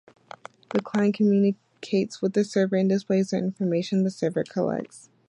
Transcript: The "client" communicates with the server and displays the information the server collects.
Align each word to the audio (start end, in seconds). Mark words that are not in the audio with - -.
The 0.73 0.81
"client" 0.81 1.13
communicates 1.13 2.23
with 2.23 2.33
the 2.33 2.43
server 2.43 2.75
and 2.75 2.89
displays 2.89 3.29
the 3.29 3.37
information 3.37 4.03
the 4.03 4.09
server 4.09 4.43
collects. 4.43 5.09